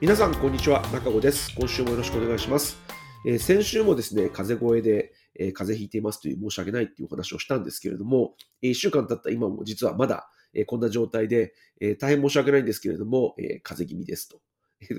[0.00, 0.80] 皆さん、こんにちは。
[0.92, 1.52] 中子です。
[1.56, 2.78] 今週もよろしくお願いします。
[3.26, 14.40] えー、先週もですね、風邪声で、えー、風邪ひいていますという申し訳ないっていうお話をしたんですけれども、えー、1週間経った今も実はまだ、えー、こんな状態で、え、大変申し訳ないんですけれども、え、風邪気味ですと。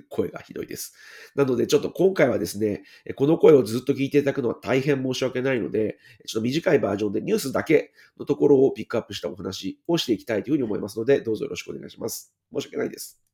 [0.09, 0.93] 声がひどいです。
[1.33, 2.83] なので、ちょっと今回はですね、
[3.15, 5.97] この声をずっと聞いていただくのは大変申し訳ないので、
[6.27, 12.33] ちょっと短いバージョンでニュースだけのところをピックアップしたお話をしていきたいというふうに思いますので、どうぞよろしくお願いします。
[12.53, 13.28] 申し訳ないです。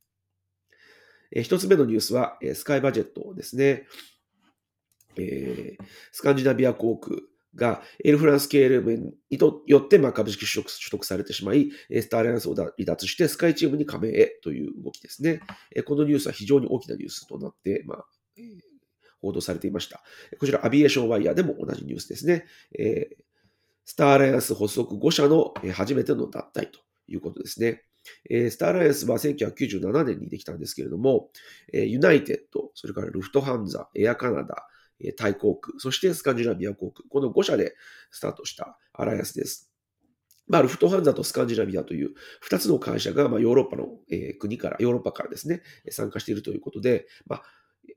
[1.32, 3.86] え一つ目のニュースは、スカイバジェットですね。
[5.18, 7.16] えー、スカンジナビア航空
[7.54, 9.14] がエルフランス KLM に
[9.66, 15.40] よってまあ株式取得取得されてしまい、スターアライアンスを離脱してスカイチームに加盟へという動きですね。
[15.86, 18.04] このニュースは非常に大きなニュースとなって、まあ、
[19.20, 20.02] 報道されていました。
[20.38, 22.44] こちら、アビエーションワイヤーでも同じニュースですね。
[23.84, 27.84] スターアライアンス発足5社の初めての脱退ということですね。
[28.30, 31.30] えー、スターアライアンスは1997年にできたんですけれども、
[31.72, 34.66] えー、ユナイテッド、それからルフトハンザ、エアカナダ、
[35.00, 37.74] えー、タイ航空、そしてスカンジナビア航空、この5社で
[38.10, 39.70] スタートしたアライアンスです。
[40.48, 42.14] まあ、ルフトハンザとスカンジナビアという
[42.48, 47.42] 2つの会社が、まあ、ヨーロッパの、えー、国から、ヨーロッパからですね、参加しているということで、まあ、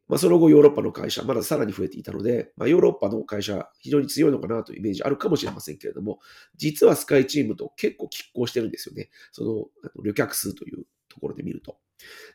[0.09, 6.19] まあ、その後ヨーロッパの会社、まださらに増えていたので、まあ、ヨーロッパの会社、非常に強いのかなというイメージあるかもしれませんけれども、
[6.57, 9.09] 実はスカイチームと結構拮抗してるんですよね。
[9.31, 9.51] その
[9.83, 11.77] あの旅客数というところで見ると。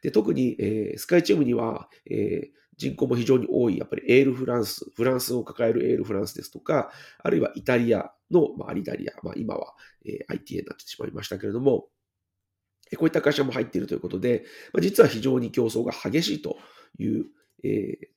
[0.03, 11.89] で特に、えー、スカイチームには、えー、人口も非常に多い、やっぱりエールフランス、フランスを抱えるエールフランスですとか、あるいはイタリアの、まあ、アリダリア、まあ、今は、えー、ITA になってしまいましたけれども、
[12.97, 16.59] こういった会社も入っているということで、まあ、実は非常に競争が激しいと
[16.99, 17.27] いう
[17.65, 18.11] え、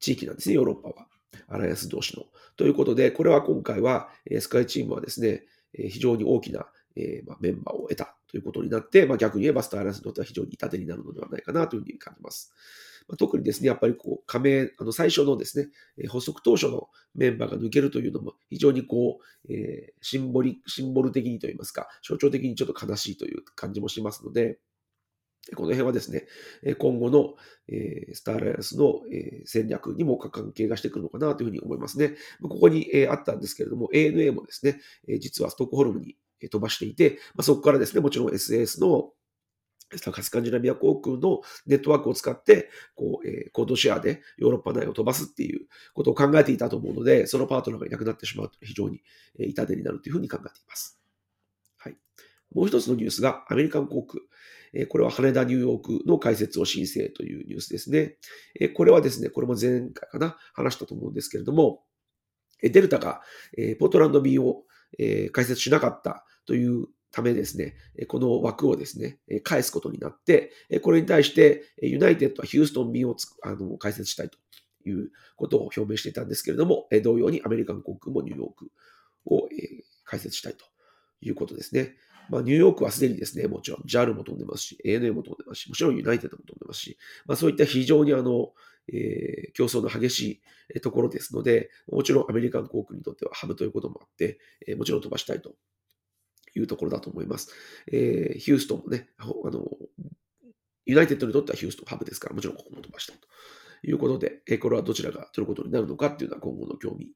[0.00, 1.08] 地域なんですね、ヨーロッパは。
[1.48, 2.24] アライアンス同士の。
[2.56, 12.52] ということで、これは今回は、えスカイチームはですね、え非常に大きな、えまメンバーを得たということになって、まあ、逆に言えばスターアライアンスにとっては非常に痛手になるのではないかなというふうに感じます。
[13.08, 15.68] ま、特にですね、やっぱりこう加盟、あの最初のですね、
[16.08, 24.58] 発足当初のメンバーが抜けるというのも非常にこう、えー、シンボリ、シンボル的にといいますか、象徴的にちょっと悲しいという感じもしますので、
[25.56, 26.26] この辺はですね、
[26.78, 27.34] 今後の
[28.14, 29.00] スターライアンスの
[29.44, 32.14] 戦略にも関係がしてくるのかなというふうに思いますね。
[32.42, 34.80] ここにあったんですけれども、ANA もですね、
[35.18, 36.16] 実はストックホルムに
[36.50, 39.12] 飛ばしていて、そこからですね、もちろん SS の
[39.96, 49.02] スカンジナビア航空のネットワークを使って、こう、えー、コードシェアでヨーロッパ内を飛ばすっていうことを考えていたと思うので、そのパートナーがいなくなってしまうと非常に
[49.38, 51.00] 痛手になるというふうに考えています。
[51.76, 51.96] はい。
[52.54, 54.22] もう一つのニュースがアメリカン航空。
[54.88, 58.16] これは羽田ニューヨークの開設を申請というニュースですね。
[58.74, 61.84] これはですね、これも前回かな、話したと思うんですけれども、
[62.60, 63.20] デルタが
[63.78, 64.64] ポートランド便を
[65.32, 67.76] 開設しなかったというためですね、
[68.08, 70.50] この枠をですね、返すことになって、
[70.82, 74.38] これに対してユナイテッドはヒューストン便をあの開設したいと
[74.88, 78.70] いうことを表明していたんですけれども、同様にアメリカン航空もニューヨーク
[79.26, 79.48] を
[80.04, 80.64] 開設したいと
[81.20, 81.94] いうことですね。
[82.30, 88.52] まあ、ニューヨークはすでにですね、もちろん JAL も飛んでますし、ANA も飛んでますし、もちろんユナイテッドも飛んでますし、まあ、そういった非常にあの、
[88.92, 90.42] えー、競争の激し
[90.74, 95.54] いところですので、もちろんアメリカン航空にとってはハブということもあって、えー、もちろん飛ばしたいと
[96.54, 97.50] いうところだと思います。
[97.90, 99.64] えー、ヒューストンもね、あの、
[100.86, 103.28] ユナイテッドにとってはヒューストンハブですから、もちろんここも飛ばしたいと。
[103.86, 107.14] いうことで、えこれはどちらが取ることになるのかっていうのは今後の興味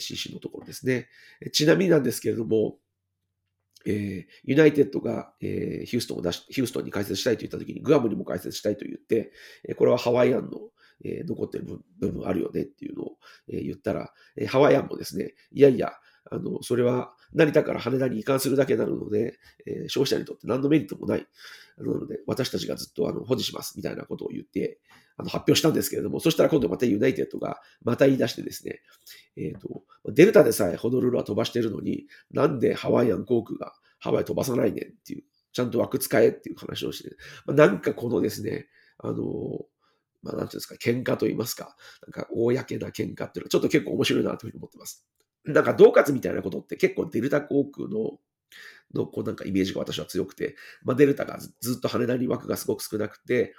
[0.00, 1.08] 津々のところですね。
[1.52, 2.78] ちなみになんですけれども、
[3.88, 9.32] えー、ユナイテッドが、えー、ヒューストンを出し、ヒューストンに解説したいと言ったときに、グアムにも解説したいと言って、
[9.66, 10.58] えー、これはハワイアンの、
[11.04, 11.64] えー、残ってる
[11.98, 13.12] 部分あるよねっていうのを、
[13.48, 15.92] えー、言ったら、えー、ハワイアンもですね、いやいや、
[16.30, 21.26] あの、それは成田から羽田に移管するだけなので、えー、消費者にとって何のメリットもない。
[21.78, 24.78] なので、私たちがずっとあの保持しますみたいなことを言って、
[25.16, 28.80] あの発表したんですけれども、そしたら今度またユナイテッドがまた言い出してですね、
[29.36, 37.16] えっ、ー、と、デルタでさえホノルルは飛ばしてるのに、なんでハワイアン航空がハワイ飛ばさないねんっていう、ちゃんと枠使えっていう話をして、
[37.46, 38.66] まあ、なんかこのですね、
[38.98, 39.66] あの、
[40.22, 41.76] まあ、なんていうんですか、喧嘩と言いますか、
[42.06, 45.06] なんか、公な喧嘩っていうのは、ちょっと結構面白いなというふうに思ってます。
[45.52, 48.18] なんか、同活みたいなことって結構デルタ航空の、
[48.94, 53.54] の、こうなんかイメージが私は強くて、まあ、デルタがずっと羽田に枠がすごく少なくて、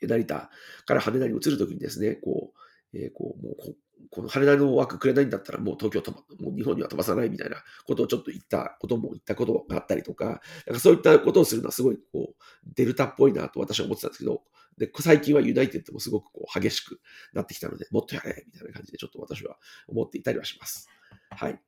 [0.00, 0.50] 成田
[0.86, 2.52] から羽田に移るときにですね、こ
[2.92, 3.74] う、えー、こう、もうこ、
[4.10, 7.56] この羽田の枠くれないんだったらもう東京飛ば、もう日本には飛ばさないみたいな
[7.86, 12.42] ことをちょっと言ったことも言ったことがあったりとか、なんかそういったことをするのはすごいこう、
[12.74, 14.42] デルタっぽいなと私は思ってたんですけど、
[14.86, 17.00] で、最近はユナイテッドもすごくこう激しく
[17.32, 19.56] なってきたので、もっとやれみたいな感じでちょっと私は
[19.86, 20.88] 思っていたりはします。
[21.30, 21.60] はい。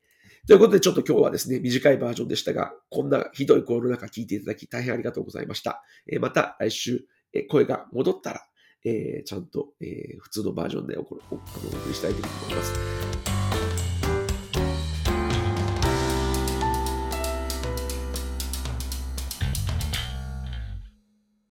[0.48, 5.82] ということで、ちょっと今日はですね、短いバージョンでしたが、こんなひどい声の中聞いていただき大変ありがとうございました。
[6.10, 8.40] えまた来週、え声が戻ったら、
[8.84, 13.13] えちゃんと、え普通のバージョンでおおお送りしたいと思います。